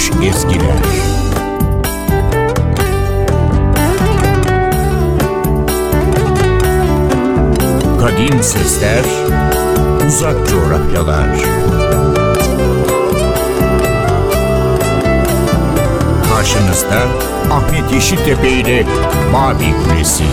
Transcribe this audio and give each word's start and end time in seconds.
unutulmuş 0.00 0.26
ezgiler. 0.26 0.76
Kadim 8.00 8.42
sesler, 8.42 9.04
uzak 10.08 10.48
coğrafyalar. 10.48 11.28
Karşınızda 16.34 17.02
Ahmet 17.50 17.92
Yeşiltepe 17.92 18.48
ile 18.48 18.86
Mavi 19.32 19.74
Kulesi. 19.84 20.24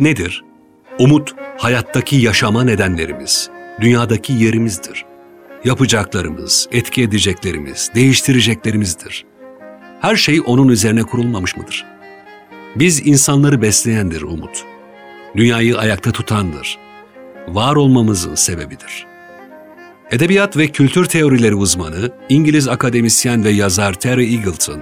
Nedir? 0.00 0.44
Umut 0.98 1.34
hayattaki 1.58 2.16
yaşama 2.16 2.64
nedenlerimiz, 2.64 3.50
dünyadaki 3.80 4.32
yerimizdir. 4.32 5.04
Yapacaklarımız, 5.64 6.68
etki 6.72 7.02
edeceklerimiz, 7.02 7.90
değiştireceklerimizdir. 7.94 9.24
Her 10.00 10.16
şey 10.16 10.40
onun 10.46 10.68
üzerine 10.68 11.02
kurulmamış 11.02 11.56
mıdır? 11.56 11.84
Biz 12.76 13.06
insanları 13.06 13.62
besleyendir 13.62 14.22
umut. 14.22 14.64
Dünyayı 15.36 15.78
ayakta 15.78 16.12
tutandır. 16.12 16.78
Var 17.48 17.76
olmamızın 17.76 18.34
sebebidir. 18.34 19.06
Edebiyat 20.10 20.56
ve 20.56 20.68
kültür 20.68 21.04
teorileri 21.04 21.54
uzmanı, 21.54 22.10
İngiliz 22.28 22.68
akademisyen 22.68 23.44
ve 23.44 23.50
yazar 23.50 23.94
Terry 23.94 24.34
Eagleton, 24.34 24.80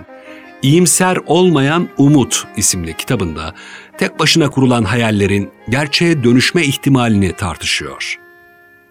İyimser 0.65 1.19
Olmayan 1.27 1.89
Umut 1.99 2.45
isimli 2.57 2.97
kitabında 2.97 3.55
tek 3.99 4.19
başına 4.19 4.51
kurulan 4.51 4.85
hayallerin 4.85 5.51
gerçeğe 5.69 6.25
dönüşme 6.25 6.65
ihtimalini 6.65 7.33
tartışıyor. 7.33 8.19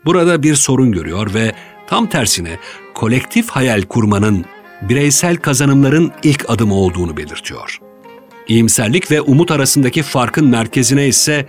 Burada 0.06 0.44
bir 0.44 0.56
sorun 0.56 0.92
görüyor 0.92 1.34
ve 1.34 1.52
tam 1.88 2.08
tersine 2.08 2.60
kolektif 2.94 3.50
hayal 3.50 3.82
kurmanın 3.82 4.46
bireysel 4.82 5.38
kazanımların 5.38 6.12
ilk 6.24 6.50
adımı 6.50 6.76
olduğunu 6.76 7.18
belirtiyor. 7.18 7.80
İyimserlik 8.48 9.12
ve 9.12 9.22
umut 9.22 9.52
arasındaki 9.52 10.04
farkın 10.04 10.48
merkezine 10.48 11.08
ise 11.08 11.46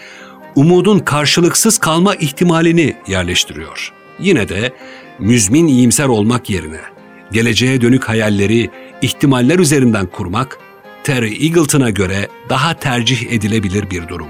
umudun 0.54 0.98
karşılıksız 0.98 1.78
kalma 1.78 2.14
ihtimalini 2.14 2.96
yerleştiriyor. 3.06 3.92
Yine 4.18 4.48
de 4.48 4.72
müzmin 5.18 5.66
iyimser 5.66 6.06
olmak 6.06 6.50
yerine 6.50 6.93
geleceğe 7.34 7.80
dönük 7.80 8.04
hayalleri, 8.04 8.70
ihtimaller 9.02 9.58
üzerinden 9.58 10.06
kurmak 10.06 10.58
Terry 11.04 11.44
Eagleton'a 11.46 11.90
göre 11.90 12.28
daha 12.48 12.74
tercih 12.74 13.32
edilebilir 13.32 13.90
bir 13.90 14.08
durum. 14.08 14.28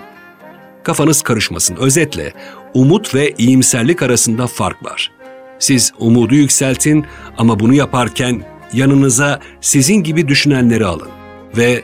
Kafanız 0.83 1.23
karışmasın. 1.23 1.77
Özetle 1.77 2.33
umut 2.75 3.15
ve 3.15 3.35
iyimserlik 3.39 4.03
arasında 4.03 4.47
fark 4.47 4.85
var. 4.85 5.11
Siz 5.59 5.93
umudu 5.99 6.35
yükseltin 6.35 7.07
ama 7.39 7.61
bunu 7.61 7.75
yaparken 7.75 8.43
yanınıza 8.73 9.41
sizin 9.61 10.03
gibi 10.03 10.29
düşünenleri 10.29 10.87
alın 10.87 11.09
ve 11.57 11.83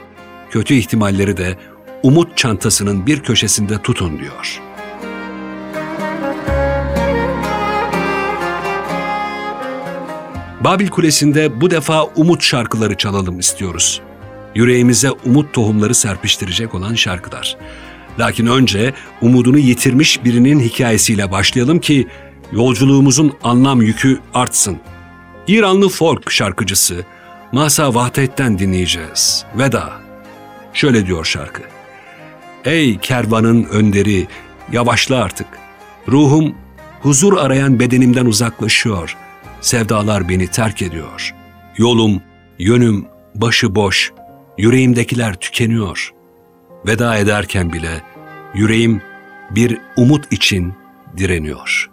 kötü 0.51 0.75
ihtimalleri 0.75 1.37
de 1.37 1.57
umut 2.03 2.37
çantasının 2.37 3.07
bir 3.07 3.21
köşesinde 3.21 3.79
tutun 3.83 4.19
diyor. 4.19 4.61
Babil 10.61 10.89
Kulesi'nde 10.89 11.61
bu 11.61 11.71
defa 11.71 12.05
umut 12.05 12.43
şarkıları 12.43 12.97
çalalım 12.97 13.39
istiyoruz. 13.39 14.01
Yüreğimize 14.55 15.11
umut 15.11 15.53
tohumları 15.53 15.95
serpiştirecek 15.95 16.75
olan 16.75 16.95
şarkılar. 16.95 17.57
Lakin 18.19 18.47
önce 18.47 18.95
umudunu 19.21 19.59
yitirmiş 19.59 20.25
birinin 20.25 20.61
hikayesiyle 20.61 21.31
başlayalım 21.31 21.81
ki 21.81 22.09
yolculuğumuzun 22.53 23.33
anlam 23.43 23.83
yükü 23.83 24.21
artsın. 24.35 24.79
İranlı 25.49 25.89
folk 25.89 26.31
şarkıcısı 26.31 27.05
Masa 27.53 27.95
Vahdet'ten 27.95 28.59
dinleyeceğiz. 28.59 29.45
Veda. 29.59 29.93
Şöyle 30.73 31.07
diyor 31.07 31.25
şarkı. 31.25 31.63
Ey 32.65 32.99
kervanın 32.99 33.65
önderi, 33.65 34.27
yavaşla 34.73 35.17
artık. 35.17 35.47
Ruhum 36.09 36.55
huzur 37.03 37.39
arayan 37.39 37.81
bedenimden 37.81 38.27
uzaklaşıyor. 38.27 39.17
Sevdalar 39.61 40.29
beni 40.29 40.47
terk 40.49 40.83
ediyor. 40.83 41.35
Yolum, 41.77 42.23
yönüm 42.59 43.07
başı 43.35 43.75
boş. 43.75 44.13
Yüreğimdekiler 44.59 45.35
tükeniyor. 45.35 46.15
Veda 46.87 47.17
ederken 47.17 47.73
bile 47.73 48.03
yüreğim 48.55 49.03
bir 49.51 49.79
umut 49.97 50.33
için 50.33 50.75
direniyor. 51.17 51.91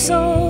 so 0.00 0.49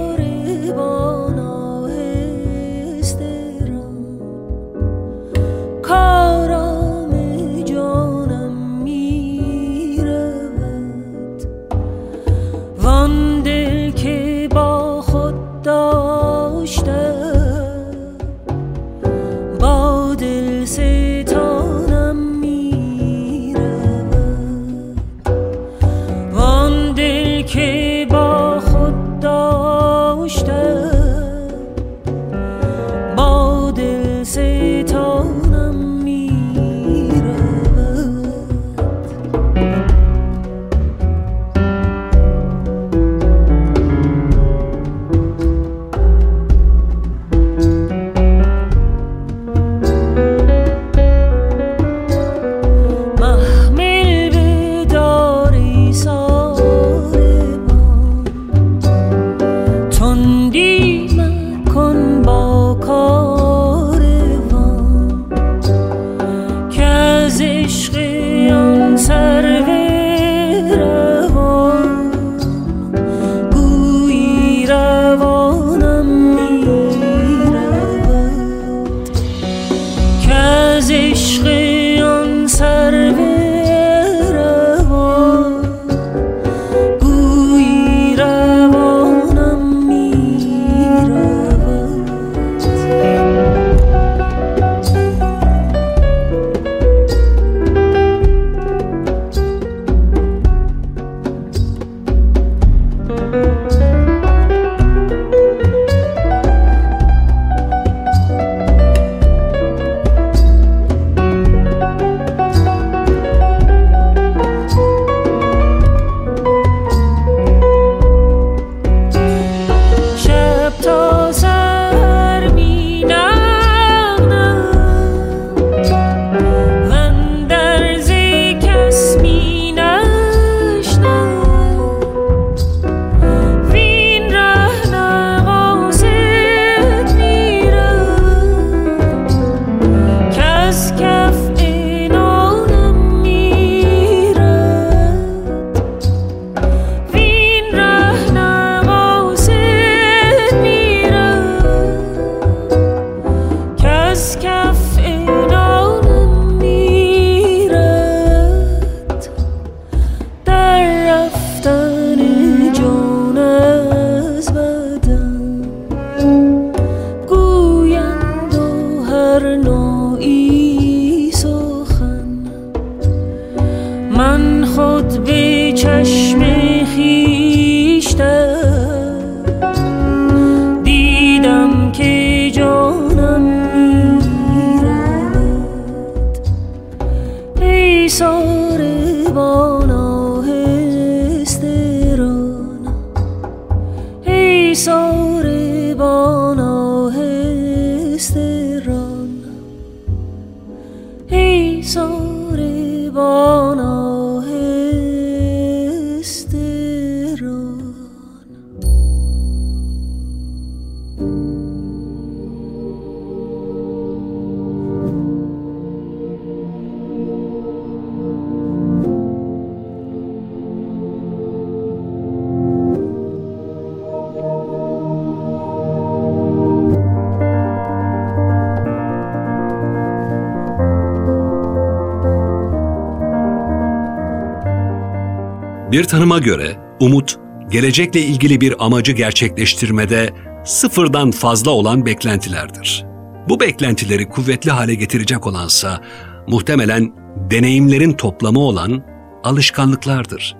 Bir 235.92 236.04
tanıma 236.04 236.38
göre 236.38 236.76
umut, 237.00 237.36
gelecekle 237.70 238.20
ilgili 238.20 238.60
bir 238.60 238.84
amacı 238.84 239.12
gerçekleştirmede 239.12 240.30
sıfırdan 240.64 241.30
fazla 241.30 241.70
olan 241.70 242.06
beklentilerdir. 242.06 243.04
Bu 243.48 243.60
beklentileri 243.60 244.28
kuvvetli 244.28 244.70
hale 244.70 244.94
getirecek 244.94 245.46
olansa 245.46 246.00
muhtemelen 246.46 247.12
deneyimlerin 247.50 248.12
toplamı 248.12 248.58
olan 248.58 249.04
alışkanlıklardır. 249.44 250.56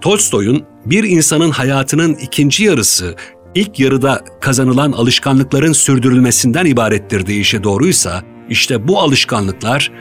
Tolstoy'un 0.00 0.64
bir 0.86 1.04
insanın 1.04 1.50
hayatının 1.50 2.14
ikinci 2.14 2.64
yarısı 2.64 3.14
ilk 3.54 3.80
yarıda 3.80 4.24
kazanılan 4.40 4.92
alışkanlıkların 4.92 5.72
sürdürülmesinden 5.72 6.66
ibarettir 6.66 7.26
deyişi 7.26 7.64
doğruysa, 7.64 8.22
işte 8.48 8.88
bu 8.88 9.00
alışkanlıklar 9.00 9.92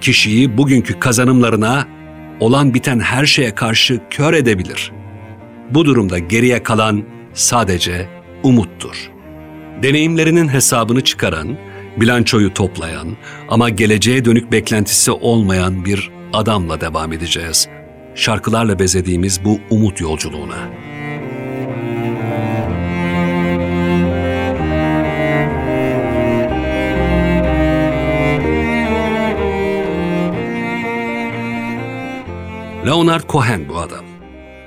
kişiyi 0.00 0.58
bugünkü 0.58 0.98
kazanımlarına 0.98 1.99
olan 2.40 2.74
biten 2.74 3.00
her 3.00 3.26
şeye 3.26 3.54
karşı 3.54 4.00
kör 4.10 4.34
edebilir. 4.34 4.92
Bu 5.70 5.84
durumda 5.84 6.18
geriye 6.18 6.62
kalan 6.62 7.04
sadece 7.34 8.08
umuttur. 8.42 9.10
Deneyimlerinin 9.82 10.48
hesabını 10.48 11.00
çıkaran, 11.00 11.56
bilançoyu 11.96 12.54
toplayan 12.54 13.08
ama 13.48 13.68
geleceğe 13.68 14.24
dönük 14.24 14.52
beklentisi 14.52 15.10
olmayan 15.10 15.84
bir 15.84 16.10
adamla 16.32 16.80
devam 16.80 17.12
edeceğiz. 17.12 17.68
Şarkılarla 18.14 18.78
bezediğimiz 18.78 19.44
bu 19.44 19.58
umut 19.70 20.00
yolculuğuna. 20.00 20.89
Leonard 32.86 33.28
Cohen 33.28 33.68
bu 33.68 33.78
adam. 33.78 34.04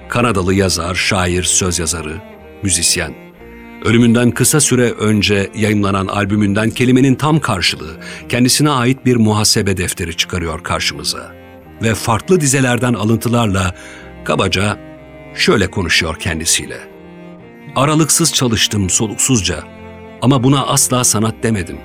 Kanadalı 0.10 0.53
yazar, 0.53 0.96
şair, 0.96 1.43
söz 1.43 1.79
yazarı, 1.79 2.22
müzisyen. 2.63 3.13
Ölümünden 3.86 4.32
kısa 4.32 4.62
süre 4.62 4.91
önce 4.91 5.50
yayımlanan 5.55 6.08
albümünden 6.08 6.70
kelimenin 6.70 7.15
tam 7.15 7.39
karşılığı, 7.39 7.98
kendisine 8.29 8.70
ait 8.70 9.05
bir 9.05 9.15
muhasebe 9.15 9.77
defteri 9.77 10.17
çıkarıyor 10.17 10.63
karşımıza. 10.63 11.32
Ve 11.84 11.96
farklı 11.96 12.41
dizelerden 12.41 12.93
alıntılarla 12.93 13.75
kabaca 14.24 14.77
şöyle 15.36 15.72
konuşuyor 15.72 16.20
kendisiyle. 16.20 16.77
Aralıksız 17.75 18.34
çalıştım 18.34 18.89
soluksuzca 18.89 19.63
ama 20.22 20.43
buna 20.43 20.65
asla 20.65 21.03
sanat 21.03 21.36
demedim. 21.43 21.77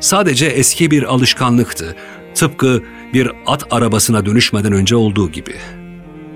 Sadece 0.00 0.46
eski 0.46 0.90
bir 0.90 1.02
alışkanlıktı, 1.02 1.96
tıpkı 2.38 2.82
bir 3.14 3.30
at 3.46 3.72
arabasına 3.72 4.26
dönüşmeden 4.26 4.72
önce 4.72 4.96
olduğu 4.96 5.30
gibi. 5.30 5.54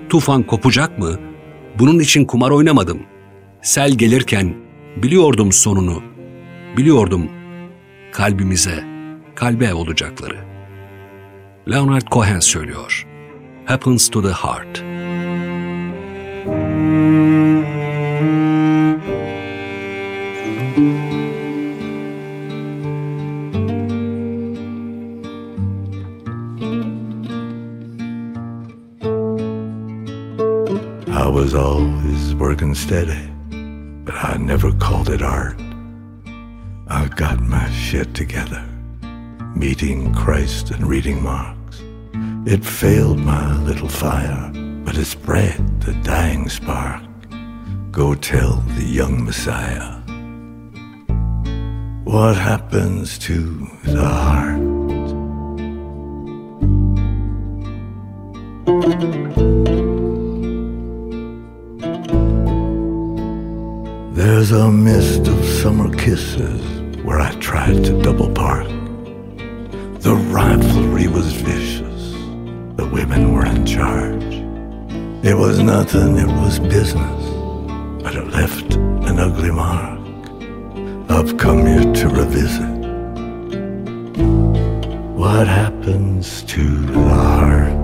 Tufan 0.09 0.43
kopacak 0.43 0.99
mı? 0.99 1.19
Bunun 1.79 1.99
için 1.99 2.25
kumar 2.25 2.51
oynamadım. 2.51 2.99
Sel 3.61 3.91
gelirken 3.91 4.53
biliyordum 4.97 5.51
sonunu. 5.51 6.03
Biliyordum 6.77 7.29
kalbimize, 8.13 8.83
kalbe 9.35 9.73
olacakları. 9.73 10.37
Leonard 11.71 12.07
Cohen 12.11 12.39
söylüyor. 12.39 13.07
Happens 13.65 14.09
to 14.09 14.21
the 14.21 14.31
heart. 14.31 14.83
I 20.75 21.22
steady, 32.71 33.29
but 34.05 34.15
I 34.15 34.37
never 34.37 34.71
called 34.71 35.09
it 35.09 35.21
art. 35.21 35.59
I 36.87 37.09
got 37.15 37.41
my 37.41 37.69
shit 37.71 38.13
together, 38.13 38.63
meeting 39.53 40.13
Christ 40.13 40.71
and 40.71 40.87
reading 40.87 41.21
Marx. 41.21 41.83
It 42.45 42.63
failed 42.63 43.19
my 43.19 43.53
little 43.63 43.89
fire, 43.89 44.49
but 44.85 44.97
it 44.97 45.05
spread 45.05 45.81
the 45.81 45.93
dying 46.03 46.47
spark. 46.47 47.03
Go 47.91 48.15
tell 48.15 48.63
the 48.77 48.85
young 48.85 49.25
Messiah 49.25 49.99
what 52.05 52.35
happens 52.37 53.17
to 53.19 53.69
the 53.83 54.05
heart. 54.05 54.72
Summer 65.63 65.95
kisses 65.95 66.61
where 67.05 67.21
I 67.21 67.31
tried 67.35 67.85
to 67.85 68.01
double 68.01 68.29
park. 68.29 68.67
The 70.01 70.13
rivalry 70.29 71.07
was 71.07 71.31
vicious, 71.31 72.11
the 72.75 72.85
women 72.91 73.31
were 73.31 73.45
in 73.45 73.65
charge. 73.65 74.43
It 75.23 75.37
was 75.37 75.59
nothing, 75.59 76.17
it 76.17 76.27
was 76.27 76.59
business, 76.59 77.23
but 78.03 78.13
it 78.13 78.27
left 78.31 78.73
an 78.73 79.17
ugly 79.17 79.51
mark. 79.51 80.01
I've 81.09 81.37
come 81.37 81.65
here 81.65 81.93
to 81.93 82.09
revisit 82.09 82.73
what 85.15 85.47
happens 85.47 86.43
to 86.43 86.63
the 86.87 86.99
heart. 86.99 87.83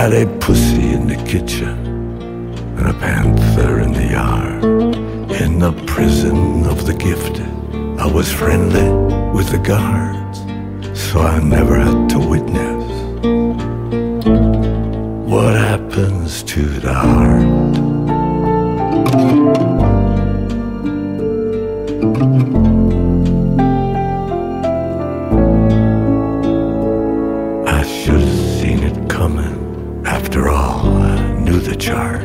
Had 0.00 0.14
a 0.14 0.26
pussy 0.38 0.94
in 0.94 1.08
the 1.08 1.16
kitchen 1.26 1.76
and 2.78 2.86
a 2.88 2.94
panther 2.94 3.80
in 3.80 3.92
the 3.92 4.06
yard. 4.06 4.64
In 5.42 5.58
the 5.58 5.72
prison 5.86 6.64
of 6.64 6.86
the 6.86 6.94
gifted, 6.94 7.46
I 8.00 8.06
was 8.06 8.32
friendly 8.32 8.88
with 9.36 9.50
the 9.50 9.58
guards, 9.58 10.38
so 10.98 11.20
I 11.20 11.38
never 11.40 11.76
had 11.76 12.08
to 12.12 12.18
witness 12.18 12.86
what 15.30 15.54
happens 15.54 16.44
to 16.44 16.62
the 16.62 16.94
heart. 16.94 17.19
The 31.64 31.76
chart. 31.76 32.22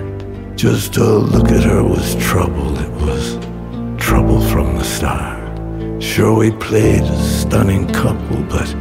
Just 0.56 0.94
to 0.94 1.04
look 1.04 1.52
at 1.52 1.64
her 1.64 1.84
was 1.84 2.16
trouble, 2.16 2.78
it 2.80 2.90
was 3.02 3.38
trouble 3.98 4.42
from 4.42 4.78
the 4.78 4.84
start. 4.84 5.42
Sure, 6.02 6.34
we 6.34 6.52
played 6.52 7.04
a 7.04 7.22
stunning 7.22 7.88
couple, 7.94 8.42
but 8.44 8.74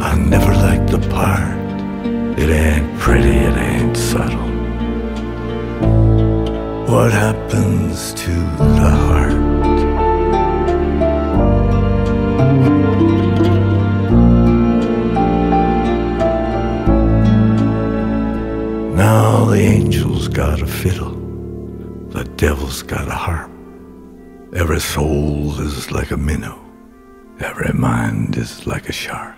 I 0.00 0.16
never 0.16 0.52
liked 0.52 0.90
the 0.90 1.00
part. 1.10 1.56
It 2.38 2.50
ain't 2.50 2.98
pretty, 2.98 3.36
it 3.48 3.56
ain't 3.56 3.96
subtle. 3.96 4.46
What 6.92 7.10
happens 7.12 8.12
to 8.14 8.30
the 8.30 8.90
heart? 9.04 9.56
Now 18.96 19.25
the 19.50 19.62
angel's 19.62 20.26
got 20.26 20.60
a 20.60 20.66
fiddle, 20.66 21.14
the 22.08 22.24
devil's 22.36 22.82
got 22.82 23.06
a 23.06 23.14
harp. 23.14 23.50
Every 24.54 24.80
soul 24.80 25.60
is 25.60 25.92
like 25.92 26.10
a 26.10 26.16
minnow, 26.16 26.58
every 27.40 27.72
mind 27.72 28.36
is 28.36 28.66
like 28.66 28.88
a 28.88 28.92
shark. 28.92 29.36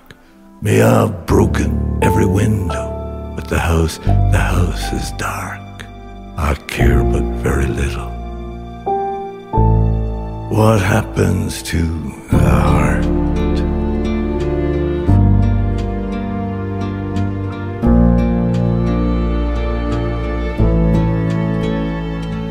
May 0.63 0.83
I've 0.83 1.27
broken 1.27 1.99
every 2.03 2.27
window, 2.27 3.35
but 3.37 3.49
the 3.49 3.59
house, 3.59 3.99
the 3.99 4.39
house 4.39 4.93
is 4.93 5.13
dark. 5.19 5.85
I 6.37 6.55
care 6.69 7.05
but 7.05 7.25
very 7.43 7.67
little. 7.67 8.11
What 10.49 10.81
happens 10.81 11.63
to 11.65 11.83
the 12.31 12.39
heart? 12.39 13.18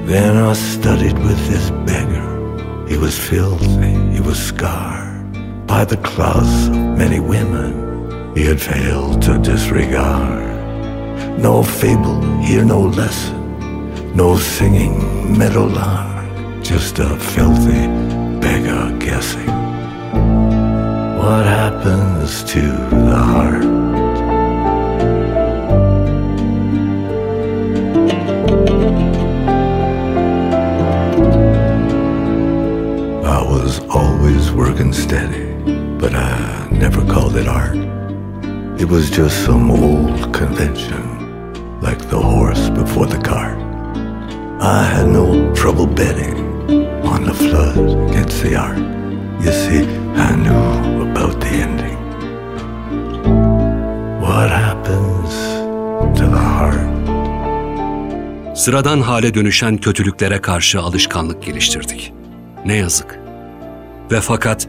Then 0.07 0.37
I 0.37 0.53
studied 0.53 1.19
with 1.19 1.37
this 1.49 1.69
beggar. 1.85 2.87
He 2.87 2.97
was 2.97 3.19
filthy, 3.19 3.91
he 4.13 4.21
was 4.21 4.39
scarred 4.41 5.67
by 5.67 5.83
the 5.83 5.97
claws 5.97 6.69
of 6.69 6.75
many 6.75 7.19
women 7.19 8.33
he 8.33 8.45
had 8.45 8.61
failed 8.61 9.21
to 9.23 9.37
disregard. 9.37 10.47
No 11.41 11.61
fable, 11.61 12.21
here 12.39 12.63
no 12.63 12.83
lesson, 12.83 14.15
no 14.15 14.37
singing 14.37 15.37
meadowlark, 15.37 16.63
just 16.63 16.99
a 16.99 17.19
filthy 17.19 17.87
beggar 18.39 18.97
guessing. 18.99 19.51
What 21.17 21.45
happens 21.45 22.45
to 22.45 22.61
the 22.61 23.17
heart? 23.17 23.86
Always 34.27 34.51
working 34.51 34.91
steady, 34.91 35.45
but 36.01 36.13
I 36.13 36.67
never 36.71 37.01
called 37.05 37.37
it 37.37 37.47
art. 37.47 37.77
It 38.81 38.87
was 38.89 39.09
just 39.09 39.45
some 39.45 39.71
old 39.71 40.33
convention, 40.33 41.03
like 41.81 42.01
the 42.09 42.19
horse 42.19 42.69
before 42.69 43.07
the 43.07 43.21
cart. 43.29 43.57
I 44.59 44.83
had 44.83 45.07
no 45.07 45.53
trouble 45.55 45.87
betting 45.87 46.37
on 47.13 47.23
the 47.23 47.33
flood 47.33 47.77
against 48.09 48.43
the 48.43 48.55
ark. 48.55 48.77
You 49.43 49.51
see, 49.63 49.81
I 50.27 50.35
knew 50.43 51.09
about 51.09 51.39
the 51.39 51.53
ending. 51.65 51.99
What 54.21 54.49
happens 54.49 55.31
to 56.19 56.25
the 56.33 56.41
heart? 56.57 56.87
Sıradan 58.57 59.01
hale 59.01 59.33
dönüşen 59.33 59.77
kötülüklere 59.77 60.41
karşı 60.41 60.81
alışkanlık 60.81 61.43
geliştirdik. 61.43 62.13
Ne 62.65 62.75
yazık. 62.75 63.16
Ve 64.11 64.21
fakat 64.21 64.67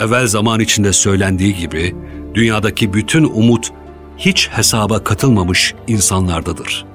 evvel 0.00 0.26
zaman 0.26 0.60
içinde 0.60 0.92
söylendiği 0.92 1.56
gibi 1.56 1.96
dünyadaki 2.34 2.94
bütün 2.94 3.24
umut 3.24 3.70
hiç 4.16 4.48
hesaba 4.48 5.04
katılmamış 5.04 5.74
insanlardadır. 5.86 6.86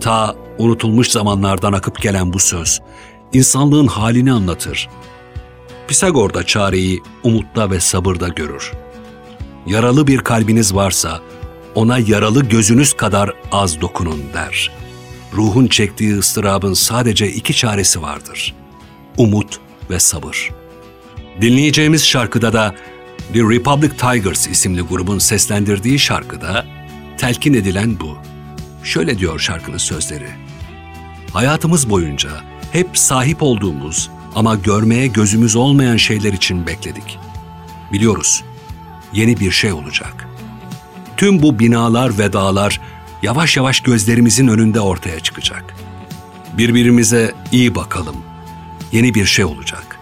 Ta 0.00 0.34
unutulmuş 0.58 1.08
zamanlardan 1.08 1.72
akıp 1.72 2.02
gelen 2.02 2.32
bu 2.32 2.38
söz 2.38 2.80
insanlığın 3.32 3.86
halini 3.86 4.32
anlatır. 4.32 4.88
Pisagor 5.88 6.34
da 6.34 6.46
çareyi 6.46 7.02
umutta 7.22 7.70
ve 7.70 7.80
sabırda 7.80 8.28
görür. 8.28 8.72
Yaralı 9.66 10.06
bir 10.06 10.18
kalbiniz 10.18 10.74
varsa 10.74 11.20
ona 11.74 11.98
yaralı 11.98 12.44
gözünüz 12.44 12.92
kadar 12.92 13.32
az 13.52 13.80
dokunun 13.80 14.20
der. 14.34 14.70
Ruhun 15.32 15.66
çektiği 15.66 16.18
ıstırabın 16.18 16.74
sadece 16.74 17.28
iki 17.28 17.54
çaresi 17.54 18.02
vardır. 18.02 18.54
Umut 19.18 19.60
ve 19.90 20.00
sabır. 20.00 20.50
Dinleyeceğimiz 21.40 22.04
şarkıda 22.06 22.52
da 22.52 22.74
The 23.32 23.40
Republic 23.40 23.90
Tigers 23.90 24.46
isimli 24.46 24.80
grubun 24.80 25.18
seslendirdiği 25.18 25.98
şarkıda 25.98 26.66
telkin 27.18 27.54
edilen 27.54 28.00
bu. 28.00 28.18
Şöyle 28.84 29.18
diyor 29.18 29.38
şarkının 29.38 29.78
sözleri. 29.78 30.28
Hayatımız 31.32 31.90
boyunca 31.90 32.30
hep 32.72 32.98
sahip 32.98 33.42
olduğumuz 33.42 34.10
ama 34.34 34.54
görmeye 34.54 35.06
gözümüz 35.06 35.56
olmayan 35.56 35.96
şeyler 35.96 36.32
için 36.32 36.66
bekledik. 36.66 37.18
Biliyoruz, 37.92 38.44
yeni 39.12 39.40
bir 39.40 39.50
şey 39.50 39.72
olacak. 39.72 40.28
Tüm 41.16 41.42
bu 41.42 41.58
binalar 41.58 42.18
ve 42.18 42.32
dağlar 42.32 42.80
yavaş 43.22 43.56
yavaş 43.56 43.80
gözlerimizin 43.80 44.48
önünde 44.48 44.80
ortaya 44.80 45.20
çıkacak. 45.20 45.74
Birbirimize 46.58 47.32
iyi 47.52 47.74
bakalım. 47.74 48.16
Yeni 48.92 49.14
bir 49.14 49.26
şey 49.26 49.44
olacak. 49.44 49.93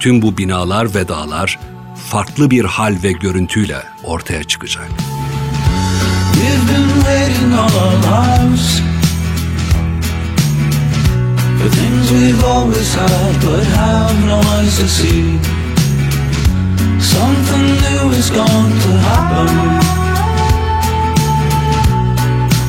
Tüm 0.00 0.22
bu 0.22 0.38
binalar 0.38 0.94
ve 0.94 1.08
dağlar 1.08 1.58
farklı 2.08 2.50
bir 2.50 2.64
hal 2.64 2.96
ve 3.02 3.12
görüntüyle 3.12 3.82
ortaya 4.04 4.44
çıkacak. 4.44 4.88
Something 17.00 17.66
new 17.80 18.18
is 18.18 18.30
going 18.30 18.74
to 18.82 18.92
happen. 19.08 19.48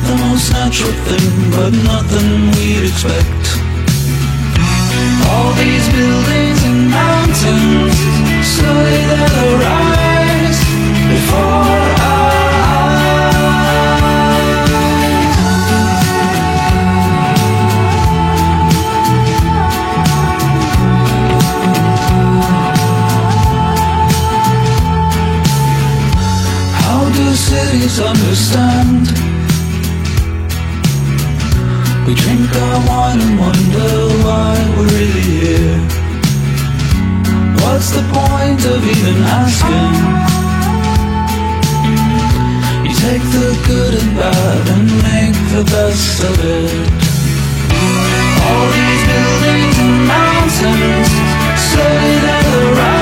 The 0.06 0.14
most 0.24 0.52
natural 0.52 0.92
thing, 1.06 1.50
but 1.50 1.72
nothing 1.84 2.52
we'd 2.54 2.84
expect. 2.84 3.42
All 5.30 5.52
these 5.54 5.88
buildings 5.92 6.59
mountains 6.90 7.96
slowly 8.52 9.00
they'll 9.10 9.58
rise 9.58 10.60
before. 11.12 11.80
How 26.82 27.00
do 27.16 27.24
cities 27.34 28.00
understand? 28.00 29.04
We 32.06 32.14
drink 32.16 32.50
our 32.56 32.78
wine 32.88 33.20
and 33.20 33.38
wonder 33.38 33.90
why 34.24 34.54
we're 34.76 34.88
really 34.88 35.20
here. 35.20 36.09
What's 37.80 37.92
the 37.92 38.02
point 38.12 38.62
of 38.66 38.84
even 38.84 39.22
asking? 39.24 39.94
You 42.84 42.94
take 42.94 43.22
the 43.32 43.58
good 43.66 43.94
and 43.94 44.16
bad 44.18 44.68
and 44.68 44.86
make 45.08 45.36
the 45.48 45.64
best 45.64 46.22
of 46.22 46.44
it. 46.44 46.92
All 48.44 48.66
these 48.76 49.02
buildings 49.08 49.78
and 49.78 49.96
mountains 50.06 51.08
slowly 51.56 52.16
they'll 52.20 52.74
rise 52.76 52.99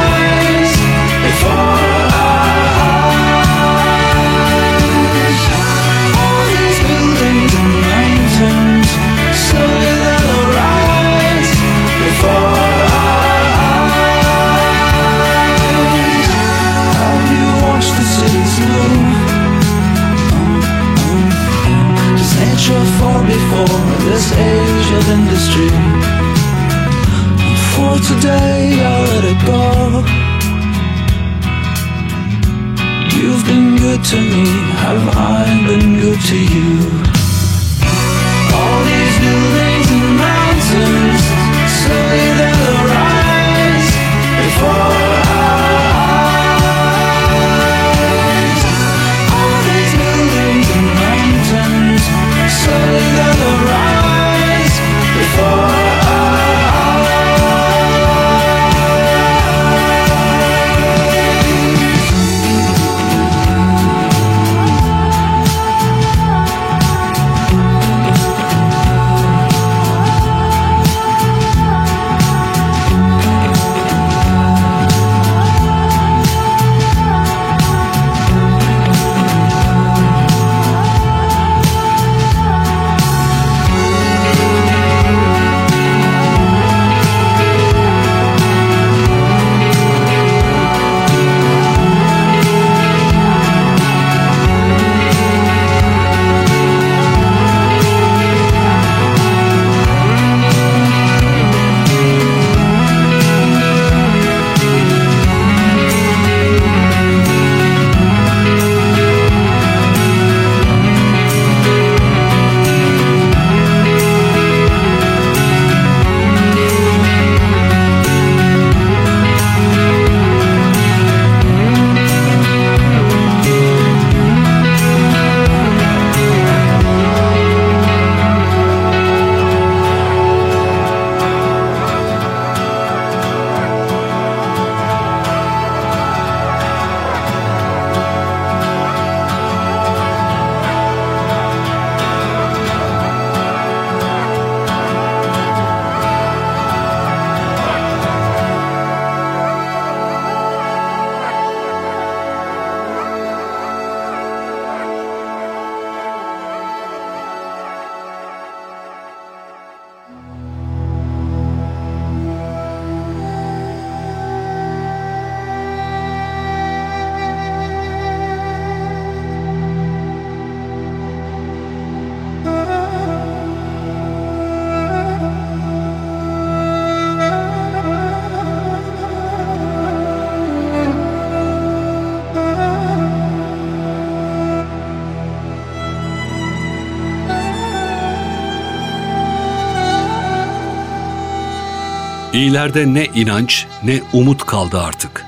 İyilerde 192.38 192.94
ne 192.94 193.04
inanç 193.04 193.66
ne 193.84 194.00
umut 194.12 194.46
kaldı 194.46 194.80
artık. 194.80 195.26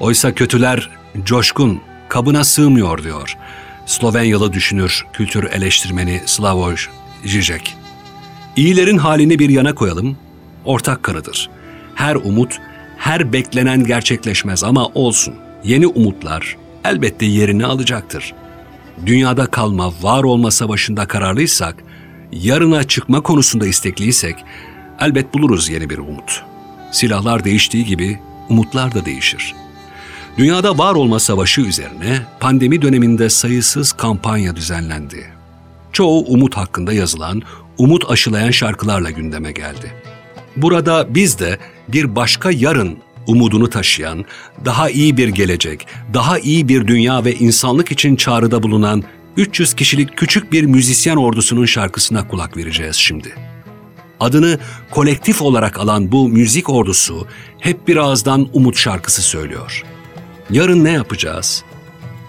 Oysa 0.00 0.34
kötüler 0.34 0.90
coşkun, 1.24 1.80
kabına 2.08 2.44
sığmıyor 2.44 3.04
diyor. 3.04 3.36
Slovenyalı 3.86 4.52
düşünür, 4.52 5.06
kültür 5.12 5.44
eleştirmeni 5.44 6.20
Slavoj 6.26 6.88
Žižek. 7.24 7.76
İyilerin 8.56 8.98
halini 8.98 9.38
bir 9.38 9.48
yana 9.48 9.74
koyalım, 9.74 10.16
ortak 10.64 11.02
kanıdır. 11.02 11.50
Her 11.94 12.14
umut, 12.14 12.58
her 12.98 13.32
beklenen 13.32 13.84
gerçekleşmez 13.84 14.64
ama 14.64 14.86
olsun. 14.86 15.34
Yeni 15.64 15.86
umutlar 15.86 16.56
elbette 16.84 17.26
yerini 17.26 17.66
alacaktır. 17.66 18.34
Dünyada 19.06 19.46
kalma, 19.46 19.92
var 20.02 20.24
olma 20.24 20.50
savaşında 20.50 21.06
kararlıysak, 21.06 21.84
yarına 22.32 22.84
çıkma 22.84 23.20
konusunda 23.20 23.66
istekliysek, 23.66 24.44
elbet 25.00 25.34
buluruz 25.34 25.68
yeni 25.68 25.90
bir 25.90 25.98
umut. 25.98 26.51
Silahlar 26.92 27.44
değiştiği 27.44 27.84
gibi 27.84 28.18
umutlar 28.48 28.94
da 28.94 29.04
değişir. 29.04 29.54
Dünyada 30.38 30.78
var 30.78 30.94
olma 30.94 31.20
savaşı 31.20 31.60
üzerine 31.60 32.22
pandemi 32.40 32.82
döneminde 32.82 33.30
sayısız 33.30 33.92
kampanya 33.92 34.56
düzenlendi. 34.56 35.26
Çoğu 35.92 36.24
umut 36.24 36.56
hakkında 36.56 36.92
yazılan, 36.92 37.42
umut 37.78 38.10
aşılayan 38.10 38.50
şarkılarla 38.50 39.10
gündeme 39.10 39.52
geldi. 39.52 39.92
Burada 40.56 41.14
biz 41.14 41.38
de 41.38 41.58
bir 41.88 42.16
başka 42.16 42.50
yarın 42.50 42.98
umudunu 43.26 43.70
taşıyan, 43.70 44.24
daha 44.64 44.90
iyi 44.90 45.16
bir 45.16 45.28
gelecek, 45.28 45.86
daha 46.14 46.38
iyi 46.38 46.68
bir 46.68 46.86
dünya 46.86 47.24
ve 47.24 47.34
insanlık 47.34 47.92
için 47.92 48.16
çağrıda 48.16 48.62
bulunan 48.62 49.02
300 49.36 49.74
kişilik 49.74 50.16
küçük 50.16 50.52
bir 50.52 50.64
müzisyen 50.64 51.16
ordusunun 51.16 51.66
şarkısına 51.66 52.28
kulak 52.28 52.56
vereceğiz 52.56 52.96
şimdi. 52.96 53.51
Adını 54.22 54.58
kolektif 54.90 55.42
olarak 55.42 55.78
alan 55.78 56.12
bu 56.12 56.28
müzik 56.28 56.70
ordusu 56.70 57.26
hep 57.58 57.88
bir 57.88 57.96
ağızdan 57.96 58.48
umut 58.52 58.76
şarkısı 58.76 59.22
söylüyor. 59.22 59.84
Yarın 60.50 60.84
ne 60.84 60.90
yapacağız? 60.90 61.64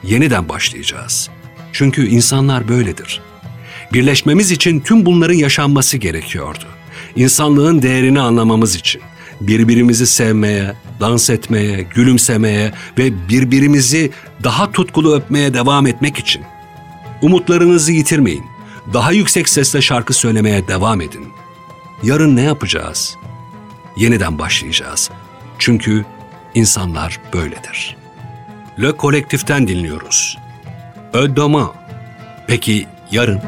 Yeniden 0.03 0.49
başlayacağız. 0.49 1.29
Çünkü 1.73 2.07
insanlar 2.07 2.67
böyledir. 2.67 3.21
Birleşmemiz 3.93 4.51
için 4.51 4.79
tüm 4.79 5.05
bunların 5.05 5.35
yaşanması 5.35 5.97
gerekiyordu. 5.97 6.65
İnsanlığın 7.15 7.81
değerini 7.81 8.21
anlamamız 8.21 8.75
için 8.75 9.01
birbirimizi 9.41 10.07
sevmeye, 10.07 10.73
dans 10.99 11.29
etmeye, 11.29 11.81
gülümsemeye 11.81 12.71
ve 12.97 13.29
birbirimizi 13.29 14.11
daha 14.43 14.71
tutkulu 14.71 15.15
öpmeye 15.15 15.53
devam 15.53 15.87
etmek 15.87 16.17
için. 16.17 16.41
Umutlarınızı 17.21 17.91
yitirmeyin. 17.91 18.45
Daha 18.93 19.11
yüksek 19.11 19.49
sesle 19.49 19.81
şarkı 19.81 20.13
söylemeye 20.13 20.67
devam 20.67 21.01
edin. 21.01 21.42
Yarın 22.03 22.35
ne 22.35 22.41
yapacağız? 22.41 23.17
Yeniden 23.97 24.39
başlayacağız. 24.39 25.09
Çünkü 25.59 26.05
insanlar 26.53 27.19
böyledir. 27.33 27.97
Le 28.81 28.91
Kolektif'ten 28.91 29.67
dinliyoruz. 29.67 30.37
Ödoma. 31.13 31.73
Peki 32.47 32.87
yarın? 33.11 33.41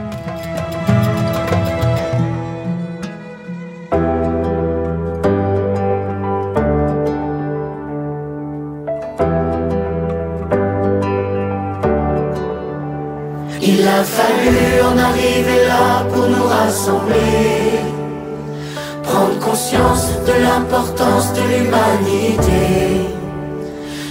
L'importance 20.76 21.34
de 21.34 21.42
l'humanité. 21.42 23.10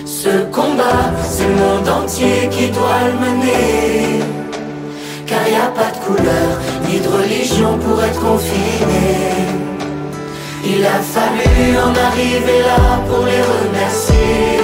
Ce 0.07 0.45
combat, 0.51 1.13
c'est 1.29 1.47
le 1.47 1.55
monde 1.55 1.89
entier 1.89 2.49
qui 2.51 2.69
doit 2.69 3.05
le 3.07 3.13
mener, 3.27 4.21
car 5.27 5.41
il 5.47 5.53
n'y 5.53 5.59
a 5.59 5.71
pas 5.79 5.91
de 5.91 5.99
couleur 6.07 6.49
ni 6.89 7.01
de 7.01 7.09
religion 7.09 7.79
pour 7.79 8.03
être 8.03 8.21
confiné. 8.21 9.13
Il 10.67 10.85
a 10.87 11.01
fallu 11.15 11.77
en 11.77 11.93
arriver 12.09 12.61
là 12.63 13.01
pour 13.09 13.27
les 13.27 13.43
remercier. 13.55 14.61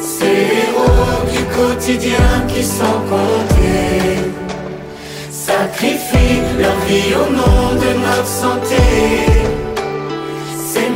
Ces 0.00 0.38
héros 0.62 1.26
du 1.32 1.42
quotidien 1.56 2.28
qui 2.46 2.62
sont 2.62 3.00
comptés 3.10 4.30
sacrifient 5.30 6.42
leur 6.58 6.78
vie 6.86 7.14
au 7.14 7.32
nom 7.32 7.74
de 7.74 7.90
notre 7.98 8.26
santé. 8.26 9.47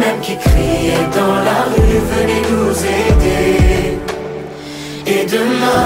Mêmes 0.02 0.20
qui 0.20 0.36
criaient 0.36 1.08
dans 1.14 1.36
la 1.48 1.60
rue, 1.70 2.00
venez 2.14 2.42
nous 2.50 2.74
aider. 3.00 3.98
Et 5.06 5.24
demain, 5.26 5.84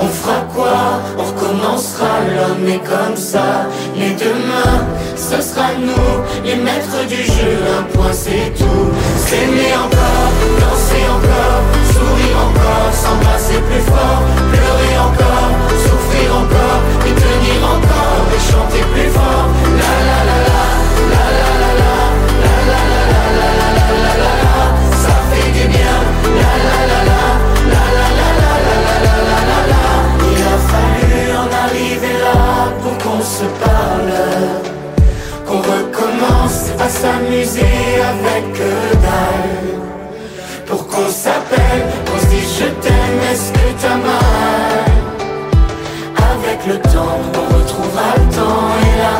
on 0.00 0.06
fera 0.06 0.38
quoi? 0.54 0.78
On 1.18 1.24
recommencera, 1.24 2.12
l'homme 2.32 2.68
est 2.68 2.84
comme 2.92 3.16
ça. 3.16 3.66
Mais 3.98 4.12
demain, 4.26 4.86
ce 5.16 5.42
sera 5.42 5.68
nous, 5.80 6.12
les 6.44 6.54
maîtres 6.54 7.02
du 7.08 7.20
jeu. 7.24 7.54
Un 7.76 7.82
point, 7.92 8.12
c'est 8.12 8.54
tout. 8.56 8.86
S'aimer 9.26 9.74
encore, 9.84 10.30
danser 10.62 11.04
encore, 11.16 11.62
sourire 11.92 12.38
encore, 12.48 12.90
s'embrasser 13.02 13.58
plus 13.68 13.84
fort, 13.90 14.22
pleurer 14.52 14.94
encore, 15.08 15.50
souffrir 15.84 16.28
encore, 16.42 16.80
et 17.08 17.14
tenir 17.24 17.60
encore, 17.74 18.22
et 18.36 18.42
chanter 18.48 18.84
plus 18.94 19.10
fort. 19.10 19.45
S'amuser 37.06 37.86
avec 38.12 38.46
dalle. 39.04 39.66
Pour 40.66 40.86
qu'on 40.88 41.08
s'appelle, 41.08 41.82
qu'on 42.06 42.18
se 42.18 42.26
dise 42.26 42.50
je 42.60 42.68
t'aime, 42.82 43.20
est-ce 43.30 43.48
que 43.52 43.66
t'as 43.80 43.98
mal? 44.08 44.86
Avec 46.32 46.58
le 46.70 46.76
temps, 46.92 47.20
on 47.40 47.44
retrouvera 47.54 48.10
le 48.20 48.26
temps 48.38 48.66
et 48.86 48.94
la 49.04 49.16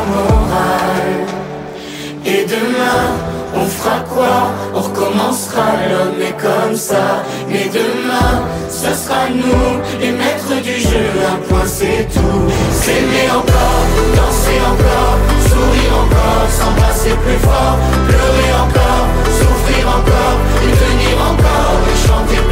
On 4.73 4.81
recommencera, 4.81 5.65
l'homme 5.89 6.21
est 6.21 6.37
comme 6.41 6.75
ça. 6.75 7.23
Mais 7.47 7.69
demain, 7.71 8.41
ce 8.69 8.91
sera 8.93 9.29
nous, 9.29 9.99
les 9.99 10.11
maîtres 10.11 10.61
du 10.63 10.79
jeu. 10.79 11.07
Un 11.31 11.37
point, 11.47 11.65
c'est 11.65 12.07
tout. 12.13 12.43
S'aimer 12.71 13.29
encore, 13.29 13.83
danser 14.15 14.59
encore, 14.73 15.17
sourire 15.49 15.93
encore, 16.03 16.49
s'embrasser 16.49 17.15
plus 17.25 17.39
fort, 17.45 17.77
pleurer 18.07 18.51
encore, 18.65 19.05
souffrir 19.37 19.87
encore, 19.87 20.37
et 20.63 21.13
encore, 21.31 21.77
et 21.91 22.07
chanter 22.07 22.46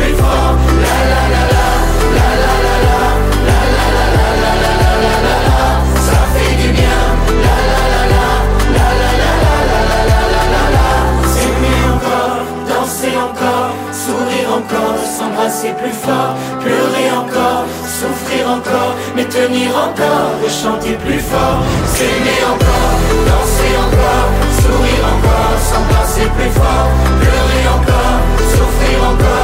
sourire 14.05 14.49
encore, 14.59 14.97
s'embrasser 15.17 15.73
plus 15.81 15.97
fort, 16.05 16.35
pleurer 16.61 17.09
encore, 17.21 17.65
souffrir 17.97 18.43
encore, 18.57 18.93
mais 19.15 19.25
tenir 19.25 19.69
encore 19.87 20.33
et 20.45 20.53
chanter 20.61 20.93
plus 21.05 21.23
fort. 21.31 21.61
S'aimer 21.93 22.41
encore, 22.53 22.93
danser 23.29 23.73
encore, 23.85 24.29
sourire 24.61 25.05
encore, 25.13 25.57
s'embrasser 25.69 26.27
plus 26.37 26.53
fort, 26.59 26.89
pleurer 27.21 27.63
encore, 27.77 28.19
souffrir 28.53 28.97
encore, 29.11 29.34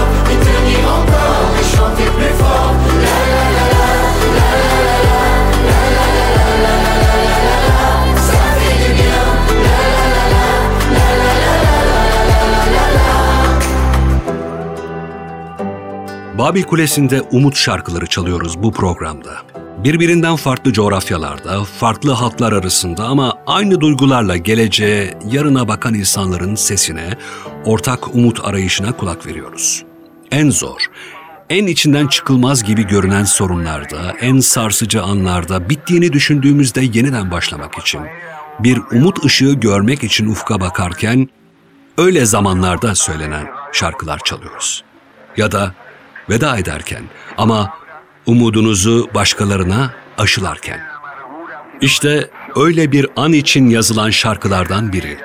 Babil 16.42 16.64
Kulesi'nde 16.64 17.22
umut 17.22 17.56
şarkıları 17.56 18.08
çalıyoruz 18.08 18.64
bu 18.64 18.72
programda. 18.72 19.38
Birbirinden 19.84 20.36
farklı 20.36 20.74
coğrafyalarda, 20.74 21.64
farklı 21.64 22.12
halklar 22.12 22.52
arasında 22.52 23.04
ama 23.04 23.34
aynı 23.48 23.82
duygularla 23.82 24.38
geleceğe, 24.38 25.18
yarına 25.32 25.68
bakan 25.68 25.94
insanların 25.94 26.56
sesine, 26.56 27.18
ortak 27.66 28.16
umut 28.16 28.46
arayışına 28.46 28.92
kulak 28.92 29.26
veriyoruz. 29.26 29.84
En 30.32 30.50
zor, 30.50 30.86
en 31.50 31.68
içinden 31.68 32.08
çıkılmaz 32.08 32.64
gibi 32.64 32.88
görünen 32.88 33.24
sorunlarda, 33.24 34.12
en 34.22 34.40
sarsıcı 34.40 35.04
anlarda 35.04 35.70
bittiğini 35.70 36.14
düşündüğümüzde 36.14 36.82
yeniden 36.82 37.32
başlamak 37.32 37.78
için, 37.78 38.02
bir 38.60 38.82
umut 38.92 39.26
ışığı 39.26 39.54
görmek 39.54 40.04
için 40.04 40.26
ufka 40.26 40.62
bakarken 40.62 41.30
öyle 41.98 42.26
zamanlarda 42.26 42.96
söylenen 42.96 43.48
şarkılar 43.74 44.20
çalıyoruz. 44.26 44.84
Ya 45.38 45.52
da 45.52 45.74
veda 46.30 46.58
ederken 46.58 47.04
ama 47.38 47.74
umudunuzu 48.26 49.10
başkalarına 49.14 49.94
aşılarken. 50.18 50.80
İşte 51.82 52.30
öyle 52.56 52.92
bir 52.92 53.08
an 53.16 53.34
için 53.34 53.70
yazılan 53.70 54.10
şarkılardan 54.10 54.94
biri. 54.94 55.18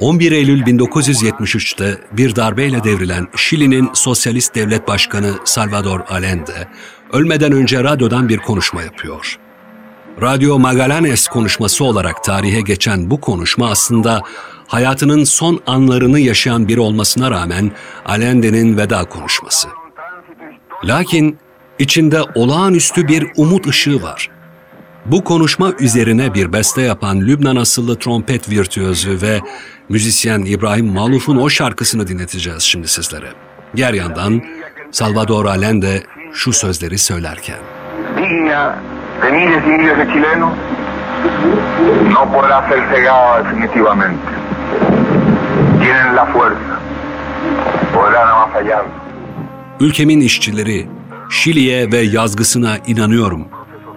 11 0.00 0.32
Eylül 0.32 0.62
1973'te 0.62 2.00
bir 2.12 2.36
darbeyle 2.36 2.84
devrilen 2.84 3.28
Şili'nin 3.36 3.90
sosyalist 3.94 4.54
devlet 4.54 4.88
başkanı 4.88 5.32
Salvador 5.44 6.00
Allende, 6.08 6.68
ölmeden 7.12 7.52
önce 7.52 7.84
radyodan 7.84 8.28
bir 8.28 8.38
konuşma 8.38 8.82
yapıyor. 8.82 9.38
Radyo 10.22 10.58
Magallanes 10.58 11.28
konuşması 11.28 11.84
olarak 11.84 12.24
tarihe 12.24 12.60
geçen 12.60 13.10
bu 13.10 13.20
konuşma 13.20 13.70
aslında 13.70 14.22
hayatının 14.66 15.24
son 15.24 15.60
anlarını 15.66 16.20
yaşayan 16.20 16.68
biri 16.68 16.80
olmasına 16.80 17.30
rağmen 17.30 17.72
Allende'nin 18.06 18.76
veda 18.76 19.04
konuşması. 19.04 19.68
Lakin 20.84 21.38
içinde 21.78 22.20
olağanüstü 22.34 23.08
bir 23.08 23.26
umut 23.36 23.66
ışığı 23.66 24.02
var. 24.02 24.30
Bu 25.06 25.24
konuşma 25.24 25.72
üzerine 25.80 26.34
bir 26.34 26.52
beste 26.52 26.82
yapan 26.82 27.20
Lübnan 27.20 27.56
asıllı 27.56 27.98
trompet 27.98 28.50
virtüözü 28.50 29.22
ve 29.22 29.40
müzisyen 29.88 30.40
İbrahim 30.40 30.86
Maluf'un 30.86 31.36
o 31.36 31.48
şarkısını 31.48 32.08
dinleteceğiz 32.08 32.62
şimdi 32.62 32.88
sizlere. 32.88 33.26
Diğer 33.76 33.92
yandan 33.92 34.42
Salvador 34.90 35.44
Allende 35.44 36.02
şu 36.32 36.52
sözleri 36.52 36.98
söylerken. 36.98 37.58
Digna 38.16 38.78
de 39.22 39.30
miles 39.30 39.66
y 39.66 39.78
miles 39.78 39.98
de 39.98 40.12
chilenos 40.12 40.52
no 42.12 42.32
podrá 42.32 42.68
ser 42.68 42.94
cegada 42.94 43.44
definitivamente. 43.44 44.32
Tienen 45.80 46.16
la 46.16 46.26
fuerza, 46.26 46.78
podrán 47.94 48.28
avasallar. 48.28 49.07
Ülkemin 49.80 50.20
işçileri, 50.20 50.86
Şili'ye 51.30 51.92
ve 51.92 51.98
yazgısına 51.98 52.78
inanıyorum. 52.86 53.48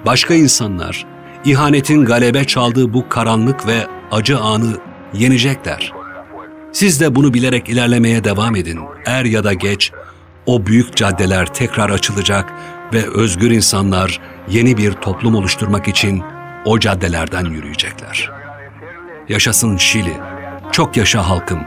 Başka 0.05 0.33
insanlar, 0.33 1.05
ihanetin 1.45 2.05
galebe 2.05 2.45
çaldığı 2.45 2.93
bu 2.93 3.09
karanlık 3.09 3.67
ve 3.67 3.87
acı 4.11 4.39
anı 4.39 4.77
yenecekler. 5.13 5.93
Siz 6.71 7.01
de 7.01 7.15
bunu 7.15 7.33
bilerek 7.33 7.69
ilerlemeye 7.69 8.23
devam 8.23 8.55
edin. 8.55 8.79
Er 9.05 9.25
ya 9.25 9.43
da 9.43 9.53
geç, 9.53 9.91
o 10.45 10.65
büyük 10.65 10.95
caddeler 10.95 11.53
tekrar 11.53 11.89
açılacak 11.89 12.53
ve 12.93 13.09
özgür 13.13 13.51
insanlar 13.51 14.19
yeni 14.49 14.77
bir 14.77 14.91
toplum 14.91 15.35
oluşturmak 15.35 15.87
için 15.87 16.23
o 16.65 16.79
caddelerden 16.79 17.45
yürüyecekler. 17.45 18.31
Yaşasın 19.29 19.77
Şili, 19.77 20.13
çok 20.71 20.97
yaşa 20.97 21.29
halkım. 21.29 21.59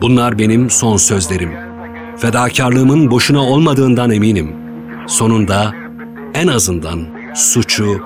Bunlar 0.00 0.38
benim 0.38 0.70
son 0.70 0.96
sözlerim. 0.96 1.73
Fedakarlığımın 2.18 3.10
boşuna 3.10 3.42
olmadığından 3.42 4.10
eminim. 4.10 4.56
Sonunda 5.06 5.72
en 6.34 6.46
azından 6.46 7.00
suçu, 7.34 8.00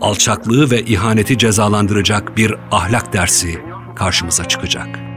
alçaklığı 0.00 0.70
ve 0.70 0.82
ihaneti 0.82 1.38
cezalandıracak 1.38 2.36
bir 2.36 2.54
ahlak 2.70 3.12
dersi 3.12 3.58
karşımıza 3.96 4.44
çıkacak. 4.44 5.13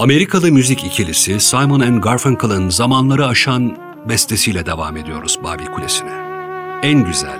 Amerikalı 0.00 0.52
müzik 0.52 0.84
ikilisi 0.84 1.40
Simon 1.40 1.80
and 1.80 2.02
Garfunkel'ın 2.02 2.70
zamanları 2.70 3.26
aşan 3.26 3.76
bestesiyle 4.08 4.66
devam 4.66 4.96
ediyoruz 4.96 5.38
Babil 5.44 5.66
Kulesi'ne. 5.66 6.12
En 6.82 7.04
güzel, 7.04 7.38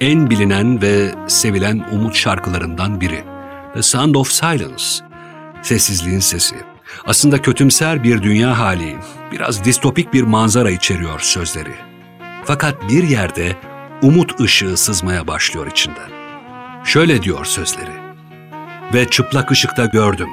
en 0.00 0.30
bilinen 0.30 0.82
ve 0.82 1.14
sevilen 1.28 1.84
umut 1.92 2.16
şarkılarından 2.16 3.00
biri. 3.00 3.24
The 3.74 3.82
Sound 3.82 4.14
of 4.14 4.30
Silence, 4.30 4.84
sessizliğin 5.62 6.18
sesi. 6.18 6.56
Aslında 7.04 7.42
kötümser 7.42 8.04
bir 8.04 8.22
dünya 8.22 8.58
hali, 8.58 8.96
biraz 9.32 9.64
distopik 9.64 10.12
bir 10.12 10.22
manzara 10.22 10.70
içeriyor 10.70 11.20
sözleri. 11.20 11.74
Fakat 12.44 12.88
bir 12.88 13.04
yerde 13.04 13.56
umut 14.02 14.40
ışığı 14.40 14.76
sızmaya 14.76 15.26
başlıyor 15.26 15.66
içinden. 15.66 16.10
Şöyle 16.84 17.22
diyor 17.22 17.44
sözleri. 17.44 18.02
Ve 18.94 19.08
çıplak 19.08 19.50
ışıkta 19.50 19.86
gördüm. 19.86 20.28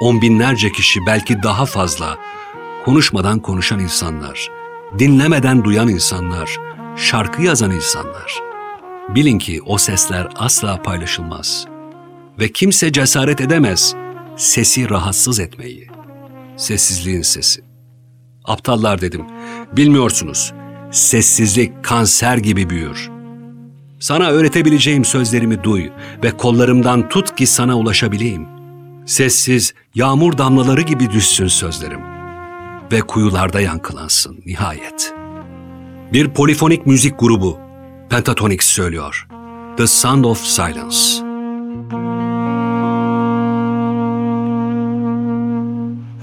On 0.00 0.22
binlerce 0.22 0.72
kişi 0.72 1.00
belki 1.06 1.42
daha 1.42 1.66
fazla. 1.66 2.18
Konuşmadan 2.84 3.38
konuşan 3.38 3.80
insanlar, 3.80 4.48
dinlemeden 4.98 5.64
duyan 5.64 5.88
insanlar, 5.88 6.56
şarkı 6.96 7.42
yazan 7.42 7.70
insanlar. 7.70 8.40
Bilin 9.08 9.38
ki 9.38 9.60
o 9.66 9.78
sesler 9.78 10.28
asla 10.36 10.82
paylaşılmaz. 10.82 11.66
Ve 12.38 12.48
kimse 12.48 12.92
cesaret 12.92 13.40
edemez 13.40 13.94
sesi 14.36 14.90
rahatsız 14.90 15.40
etmeyi. 15.40 15.88
Sessizliğin 16.56 17.22
sesi. 17.22 17.60
Aptallar 18.44 19.00
dedim. 19.00 19.26
Bilmiyorsunuz. 19.72 20.52
Sessizlik 20.90 21.84
kanser 21.84 22.36
gibi 22.36 22.70
büyür. 22.70 23.10
Sana 24.00 24.30
öğretebileceğim 24.30 25.04
sözlerimi 25.04 25.64
duy 25.64 25.90
ve 26.24 26.30
kollarımdan 26.30 27.08
tut 27.08 27.36
ki 27.36 27.46
sana 27.46 27.78
ulaşabileyim. 27.78 28.51
Sessiz, 29.06 29.74
yağmur 29.94 30.38
damlaları 30.38 30.82
gibi 30.82 31.10
düşsün 31.10 31.46
sözlerim 31.46 32.00
ve 32.92 33.00
kuyularda 33.00 33.60
yankılansın 33.60 34.38
nihayet. 34.46 35.14
Bir 36.12 36.28
polifonik 36.28 36.86
müzik 36.86 37.18
grubu, 37.18 37.58
Pentatonix 38.10 38.64
söylüyor. 38.64 39.26
The 39.76 39.86
Sound 39.86 40.24
of 40.24 40.44
Silence. 40.44 40.96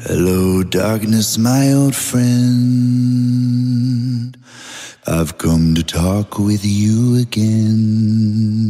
Hello, 0.07 0.71
darkness, 0.71 1.37
my 1.37 1.75
old 1.75 1.93
friend. 1.93 3.09
I've 5.07 5.37
come 5.37 5.73
to 5.75 5.81
talk 5.85 6.37
with 6.37 6.65
you 6.65 7.15
again. 7.21 8.69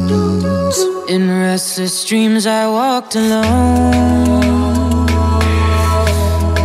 In 1.11 1.29
restless 1.29 2.05
dreams, 2.05 2.45
I 2.45 2.69
walked 2.69 3.17
alone. 3.17 3.91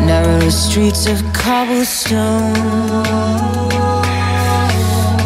Narrow 0.07 0.49
streets 0.51 1.09
of 1.09 1.19
cobblestone. 1.33 2.53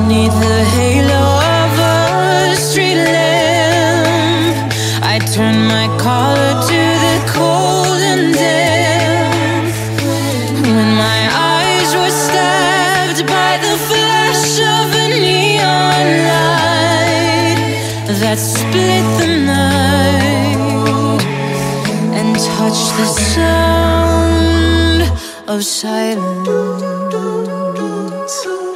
Neath 0.09 0.39
the 0.49 0.65
halo 0.75 1.25
of 1.61 1.73
a 1.79 2.57
street 2.57 3.20
that 18.31 18.39
split 18.39 19.07
the 19.19 19.27
night 19.45 21.23
and 22.19 22.31
touched 22.55 22.93
the 23.01 23.07
sound 23.35 25.03
of 25.49 25.65
silence. 25.65 26.77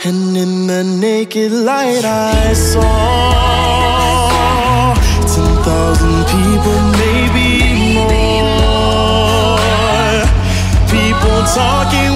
And 0.05 0.37
in 0.37 0.67
the 0.67 0.83
naked 0.83 1.53
light 1.53 2.05
I 2.05 2.53
saw 2.53 2.83
ten 5.33 5.51
thousand 5.63 6.19
people, 6.35 6.79
maybe 7.03 7.49
more. 7.95 8.35
People 10.91 11.39
talking 11.55 12.14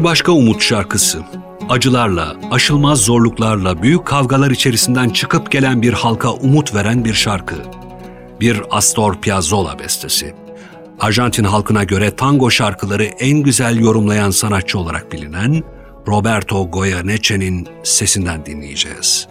Bir 0.00 0.04
başka 0.04 0.32
umut 0.32 0.62
şarkısı. 0.62 1.18
Acılarla, 1.68 2.36
aşılmaz 2.50 3.00
zorluklarla, 3.00 3.82
büyük 3.82 4.06
kavgalar 4.06 4.50
içerisinden 4.50 5.08
çıkıp 5.08 5.50
gelen 5.50 5.82
bir 5.82 5.92
halka 5.92 6.32
umut 6.32 6.74
veren 6.74 7.04
bir 7.04 7.14
şarkı. 7.14 7.54
Bir 8.40 8.62
Astor 8.70 9.20
Piazzolla 9.20 9.78
bestesi. 9.78 10.34
Arjantin 11.00 11.44
halkına 11.44 11.84
göre 11.84 12.16
tango 12.16 12.50
şarkıları 12.50 13.04
en 13.04 13.38
güzel 13.38 13.80
yorumlayan 13.80 14.30
sanatçı 14.30 14.78
olarak 14.78 15.12
bilinen 15.12 15.62
Roberto 16.08 16.70
Goyeneche'nin 16.70 17.68
sesinden 17.82 18.46
dinleyeceğiz. 18.46 19.28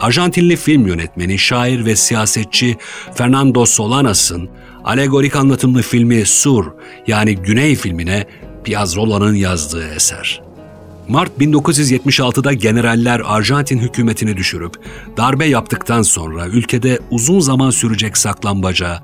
Arjantinli 0.00 0.56
film 0.56 0.86
yönetmeni, 0.86 1.38
şair 1.38 1.84
ve 1.84 1.96
siyasetçi 1.96 2.76
Fernando 3.14 3.66
Solanas'ın 3.66 4.48
alegorik 4.84 5.36
anlatımlı 5.36 5.82
filmi 5.82 6.26
Sur 6.26 6.66
yani 7.06 7.36
Güney 7.36 7.76
filmine 7.76 8.26
Piazzolla'nın 8.64 9.34
yazdığı 9.34 9.88
eser. 9.88 10.42
Mart 11.08 11.38
1976'da 11.40 12.52
generaller 12.52 13.22
Arjantin 13.24 13.78
hükümetini 13.78 14.36
düşürüp 14.36 14.74
darbe 15.16 15.46
yaptıktan 15.46 16.02
sonra 16.02 16.46
ülkede 16.46 16.98
uzun 17.10 17.40
zaman 17.40 17.70
sürecek 17.70 18.16
saklambaca, 18.16 19.02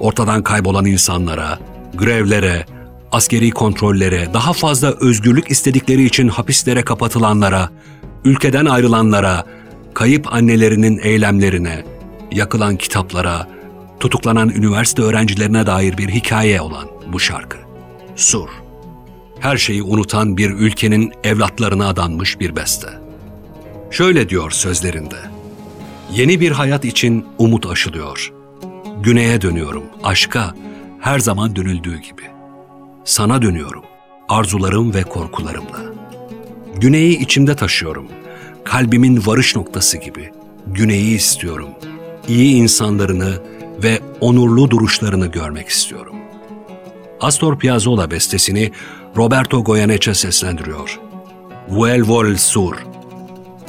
ortadan 0.00 0.42
kaybolan 0.42 0.84
insanlara, 0.84 1.58
grevlere, 1.94 2.66
askeri 3.12 3.50
kontrollere, 3.50 4.34
daha 4.34 4.52
fazla 4.52 4.94
özgürlük 5.00 5.50
istedikleri 5.50 6.04
için 6.04 6.28
hapislere 6.28 6.82
kapatılanlara, 6.82 7.70
ülkeden 8.24 8.66
ayrılanlara, 8.66 9.44
kayıp 9.94 10.32
annelerinin 10.32 11.00
eylemlerine, 11.02 11.84
yakılan 12.32 12.76
kitaplara, 12.76 13.48
tutuklanan 14.00 14.48
üniversite 14.48 15.02
öğrencilerine 15.02 15.66
dair 15.66 15.98
bir 15.98 16.08
hikaye 16.08 16.60
olan 16.60 16.88
bu 17.12 17.20
şarkı. 17.20 17.58
Sur. 18.16 18.63
Her 19.44 19.56
şeyi 19.56 19.82
unutan 19.82 20.36
bir 20.36 20.50
ülkenin 20.50 21.12
evlatlarına 21.24 21.88
adanmış 21.88 22.40
bir 22.40 22.56
beste. 22.56 22.88
Şöyle 23.90 24.28
diyor 24.28 24.50
sözlerinde. 24.50 25.16
Yeni 26.12 26.40
bir 26.40 26.50
hayat 26.50 26.84
için 26.84 27.26
umut 27.38 27.66
aşılıyor. 27.66 28.32
Güneye 29.02 29.40
dönüyorum, 29.40 29.82
aşka, 30.02 30.54
her 31.00 31.18
zaman 31.18 31.56
dönüldüğü 31.56 31.96
gibi. 31.96 32.22
Sana 33.04 33.42
dönüyorum, 33.42 33.82
arzularım 34.28 34.94
ve 34.94 35.02
korkularımla. 35.02 35.80
Güneyi 36.76 37.18
içimde 37.18 37.56
taşıyorum. 37.56 38.08
Kalbimin 38.64 39.22
varış 39.26 39.56
noktası 39.56 39.98
gibi. 39.98 40.30
Güneyi 40.66 41.16
istiyorum. 41.16 41.68
İyi 42.28 42.54
insanlarını 42.54 43.42
ve 43.82 44.00
onurlu 44.20 44.70
duruşlarını 44.70 45.26
görmek 45.26 45.68
istiyorum. 45.68 46.16
Astor 47.20 47.58
Piazzolla 47.58 48.10
bestesini 48.10 48.72
Roberto 49.16 49.62
Goyeneche 49.62 50.14
seslendiriyor. 50.14 51.00
Vuelvo 51.68 52.20
al 52.20 52.36
sur. 52.36 52.76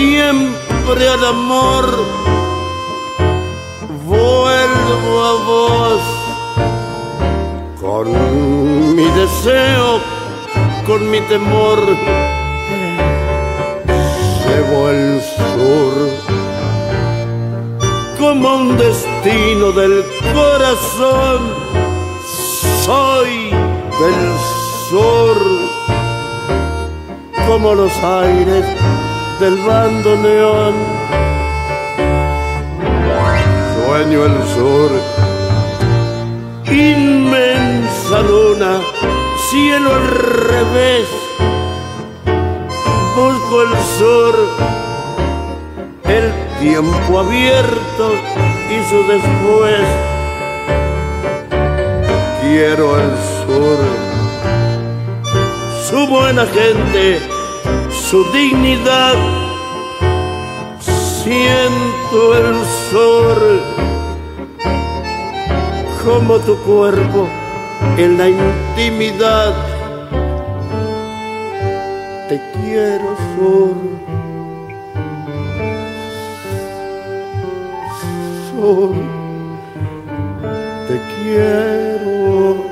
siempre 0.00 1.08
al 1.08 1.24
amor. 1.26 1.84
Vuelvo 4.06 5.12
a 5.30 5.32
vos 5.50 6.02
con 7.80 8.06
mi 8.96 9.08
deseo, 9.20 10.00
con 10.86 11.00
mi 11.10 11.20
temor. 11.32 11.78
Llevo 14.44 14.78
el 14.88 15.20
sur 15.20 15.96
como 18.18 18.54
un 18.62 18.76
destino 18.78 19.66
del 19.80 20.04
corazón. 20.34 21.40
Soy 22.86 23.50
del 24.02 24.20
sur 24.88 25.36
como 27.46 27.74
los 27.74 27.92
aires 28.02 28.64
del 29.40 29.56
bando 29.66 30.16
neón. 30.16 30.74
Sueño 33.74 34.24
el 34.26 34.36
sur, 34.54 34.90
inmensa 36.66 38.20
luna, 38.20 38.80
cielo 39.48 39.94
al 39.94 40.08
revés. 40.08 41.08
Busco 43.16 43.62
el 43.62 43.74
sur, 43.98 44.34
el 46.04 46.32
tiempo 46.60 47.18
abierto 47.20 48.12
y 48.68 48.90
su 48.90 48.98
después. 49.06 49.86
Quiero 52.42 53.00
el 53.00 53.10
sur 53.46 54.10
su 55.90 56.06
buena 56.06 56.46
gente, 56.46 57.18
su 58.10 58.24
dignidad. 58.32 59.14
Siento 60.80 62.36
el 62.36 62.56
sol 62.90 63.60
como 66.04 66.38
tu 66.40 66.56
cuerpo 66.64 67.28
en 67.96 68.18
la 68.18 68.28
intimidad. 68.28 69.54
Te 72.28 72.40
quiero 72.54 73.16
sur, 73.36 73.76
sur, 78.50 78.94
te 80.88 81.00
quiero. 81.14 82.69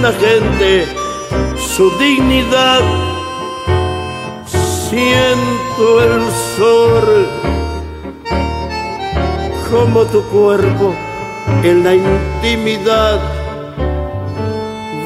Buena 0.00 0.18
gente, 0.18 0.86
su 1.76 1.90
dignidad 1.98 2.80
siento 4.88 6.02
el 6.02 6.22
sol 6.56 7.26
como 9.70 10.04
tu 10.06 10.22
cuerpo 10.28 10.94
en 11.62 11.84
la 11.84 11.94
intimidad. 11.94 13.20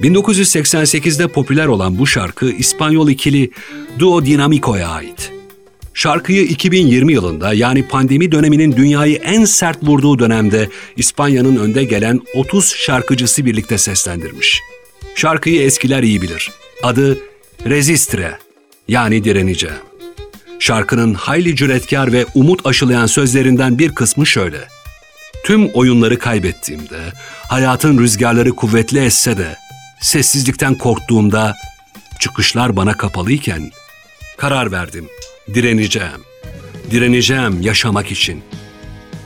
1988'de 0.00 1.28
popüler 1.28 1.66
olan 1.66 1.98
bu 1.98 2.06
şarkı 2.06 2.50
İspanyol 2.50 3.08
ikili 3.08 3.50
Duo 3.98 4.24
Dinamico'ya 4.24 4.88
ait. 4.88 5.32
Şarkıyı 5.94 6.42
2020 6.42 7.12
yılında 7.12 7.54
yani 7.54 7.88
pandemi 7.88 8.32
döneminin 8.32 8.76
dünyayı 8.76 9.16
en 9.16 9.44
sert 9.44 9.82
vurduğu 9.82 10.18
dönemde 10.18 10.68
İspanya'nın 10.96 11.56
önde 11.56 11.84
gelen 11.84 12.20
30 12.34 12.74
şarkıcısı 12.76 13.44
birlikte 13.44 13.78
seslendirmiş. 13.78 14.62
Şarkıyı 15.14 15.62
eskiler 15.62 16.02
iyi 16.02 16.22
bilir. 16.22 16.50
Adı 16.82 17.18
Resistre 17.66 18.38
yani 18.88 19.24
direneceğim. 19.24 19.87
Şarkının 20.58 21.14
hayli 21.14 21.56
cüretkar 21.56 22.12
ve 22.12 22.26
umut 22.34 22.66
aşılayan 22.66 23.06
sözlerinden 23.06 23.78
bir 23.78 23.94
kısmı 23.94 24.26
şöyle. 24.26 24.68
Tüm 25.44 25.68
oyunları 25.68 26.18
kaybettiğimde, 26.18 26.98
hayatın 27.48 27.98
rüzgarları 27.98 28.50
kuvvetli 28.50 28.98
esse 28.98 29.38
de, 29.38 29.56
sessizlikten 30.00 30.74
korktuğumda, 30.74 31.54
çıkışlar 32.20 32.76
bana 32.76 32.96
kapalıyken, 32.96 33.70
karar 34.36 34.72
verdim, 34.72 35.08
direneceğim. 35.54 36.24
Direneceğim 36.90 37.62
yaşamak 37.62 38.10
için. 38.10 38.42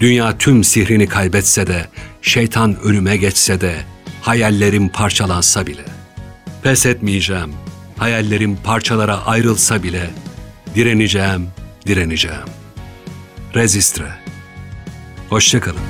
Dünya 0.00 0.38
tüm 0.38 0.64
sihrini 0.64 1.06
kaybetse 1.06 1.66
de, 1.66 1.86
şeytan 2.22 2.80
ölüme 2.80 3.16
geçse 3.16 3.60
de, 3.60 3.76
hayallerim 4.22 4.88
parçalansa 4.88 5.66
bile. 5.66 5.84
Pes 6.62 6.86
etmeyeceğim, 6.86 7.52
hayallerim 7.96 8.56
parçalara 8.64 9.26
ayrılsa 9.26 9.82
bile, 9.82 10.10
direneceğim, 10.74 11.48
direneceğim. 11.86 12.48
Resistre. 13.54 14.12
Hoşçakalın. 15.30 15.80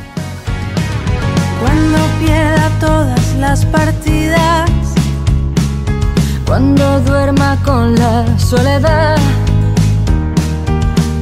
Cuando 1.60 1.98
pierda 2.20 2.68
todas 2.80 3.40
las 3.40 3.64
partidas, 3.66 4.72
Cuando 6.52 7.00
duerma 7.00 7.56
con 7.64 7.94
la 7.94 8.26
soledad, 8.38 9.16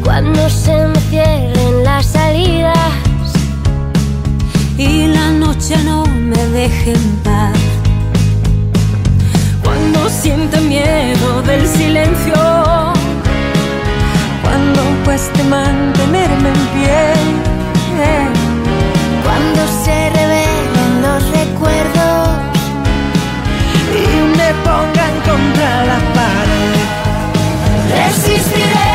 cuando 0.02 0.50
se 0.50 0.88
me 0.88 1.00
cierren 1.08 1.84
las 1.84 2.06
salidas 2.06 2.74
y 4.76 5.06
la 5.06 5.30
noche 5.30 5.76
no 5.84 6.04
me 6.06 6.46
deje 6.48 6.94
en 6.94 7.16
paz. 7.22 7.56
Cuando 9.62 10.08
siente 10.08 10.60
miedo 10.62 11.42
del 11.42 11.64
silencio, 11.68 12.69
cueste 15.10 15.42
mantenerme 15.42 16.50
en 16.50 16.62
pie. 16.74 17.02
cuando 19.24 19.60
se 19.82 19.96
revelen 20.18 20.92
los 21.02 21.22
recuerdos 21.38 22.28
y 24.02 24.06
me 24.38 24.50
pongan 24.66 25.14
contra 25.28 25.70
la 25.90 25.98
pared. 26.16 26.78
Resistiré, 27.98 28.94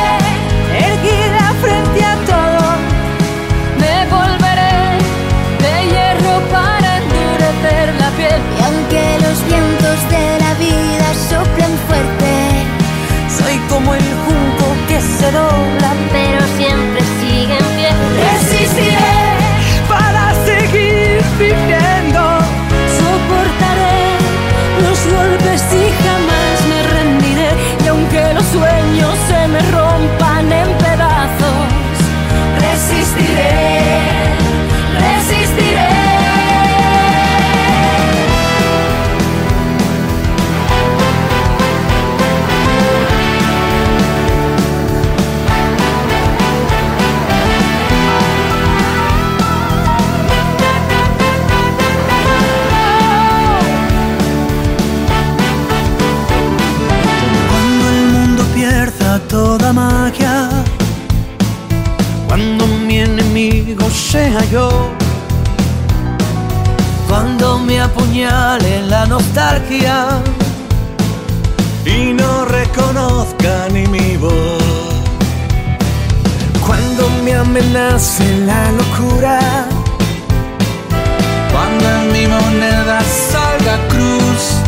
erguida 0.88 1.44
frente 1.64 2.00
a 2.14 2.16
todo, 2.32 2.64
me 3.82 3.98
volveré 4.16 4.80
de 5.64 5.76
hierro 5.92 6.36
para 6.56 6.90
endurecer 7.04 7.88
la 8.00 8.10
piel. 8.18 8.42
Y 8.58 8.62
aunque 8.68 9.04
los 9.26 9.38
vientos 9.52 9.98
de 10.16 10.26
la 10.44 10.54
vida 10.66 11.08
soplen 11.30 11.74
fuerte, 11.88 12.34
soy 13.38 13.58
como 13.68 13.94
el 13.94 14.08
junco 14.24 14.66
que 14.88 15.02
se 15.02 15.32
dobla, 15.32 15.85
me 68.16 68.26
apuñale 68.26 68.82
la 68.88 69.06
nostalgia 69.06 70.08
y 71.86 72.14
no 72.14 72.46
reconozca 72.46 73.68
ni 73.72 73.86
mi 73.88 74.18
voz, 74.18 74.64
cuando 76.66 77.10
me 77.24 77.34
amenace 77.36 78.24
la 78.46 78.72
locura, 78.72 79.40
cuando 81.52 81.90
en 81.90 82.14
mi 82.14 82.28
moneda 82.28 83.02
salga 83.02 83.78
cruz. 83.90 84.62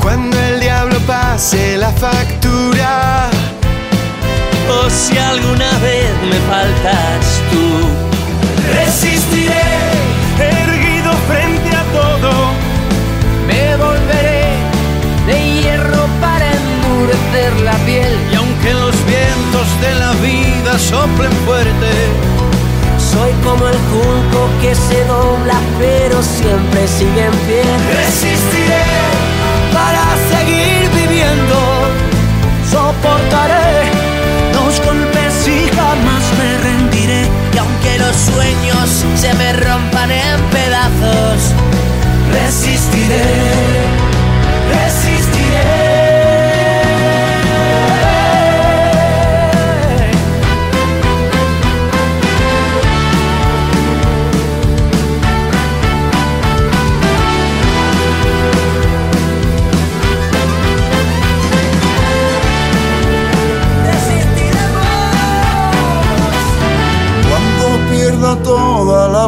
Cuando 0.00 0.38
el 0.38 0.60
diablo 0.60 0.98
pase 1.06 1.76
la 1.76 1.90
factura, 1.90 3.28
o 4.70 4.88
si 4.88 5.18
alguna 5.18 5.70
vez 5.80 6.10
me 6.30 6.38
faltas 6.48 7.42
tú. 7.50 7.68
Resistiré, 8.72 9.87
la 17.64 17.72
piel. 17.84 18.12
Y 18.32 18.36
aunque 18.36 18.72
los 18.74 18.94
vientos 19.06 19.68
de 19.80 19.94
la 19.94 20.12
vida 20.14 20.78
soplen 20.78 21.32
fuerte, 21.46 21.90
soy 22.98 23.32
como 23.44 23.66
el 23.66 23.78
junco 23.92 24.40
que 24.60 24.74
se 24.74 25.04
dobla 25.04 25.58
pero 25.78 26.22
siempre 26.22 26.86
sigue 26.86 27.24
en 27.24 27.36
pie. 27.46 27.62
Resistiré 28.04 28.84
para 29.72 30.04
seguir 30.32 30.88
viviendo. 30.94 31.56
Soportaré 32.70 33.90
los 34.54 34.80
golpes 34.84 35.48
y 35.48 35.68
jamás 35.74 36.24
me 36.38 36.50
rendiré. 36.58 37.22
Y 37.54 37.58
aunque 37.58 37.98
los 37.98 38.16
sueños 38.16 39.04
se 39.16 39.34
me 39.34 39.52
rompan 39.54 40.10
en 40.10 40.40
pedazos, 40.50 41.54
resistiré. 42.32 43.87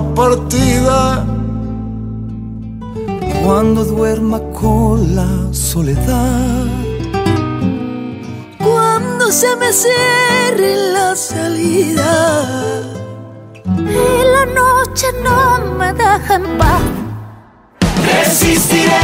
La 0.01 0.15
partida, 0.15 1.27
Cuando 3.45 3.85
duerma 3.85 4.39
con 4.61 5.17
la 5.17 5.53
soledad. 5.53 6.67
Cuando 8.59 9.33
se 9.33 9.57
me 9.57 9.73
cierre 9.73 10.93
la 10.93 11.17
salida 11.17 12.13
y 13.65 14.23
la 14.35 14.45
noche 14.61 15.07
no 15.25 15.75
me 15.79 15.93
deja 15.93 16.35
en 16.35 16.59
paz. 16.59 16.83
Resistiré, 18.05 19.01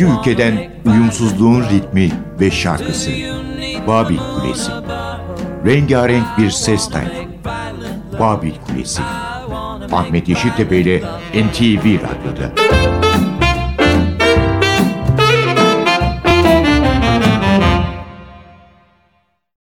72 0.00 0.04
ülkeden 0.04 0.70
uyumsuzluğun 0.86 1.62
ritmi 1.62 2.10
ve 2.40 2.50
şarkısı. 2.50 3.10
Babil 3.86 4.18
Kulesi. 4.18 4.72
Rengarenk 5.66 6.38
bir 6.38 6.50
ses 6.50 6.90
tayfı. 6.90 7.10
Babil 8.20 8.52
Kulesi. 8.66 9.02
Ahmet 9.92 10.28
Yeşiltepe 10.28 10.80
ile 10.80 10.98
NTV 11.34 11.84
Radyo'da 11.84 12.69